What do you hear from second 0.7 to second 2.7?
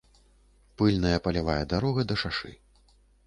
Пыльная палявая дарога да шашы.